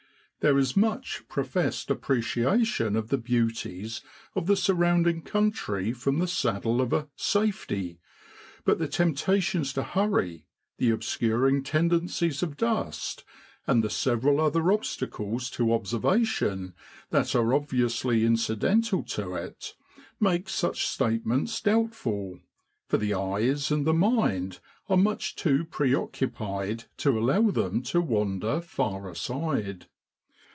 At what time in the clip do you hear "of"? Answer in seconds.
2.95-3.09, 4.33-4.47, 6.81-6.91, 12.41-12.57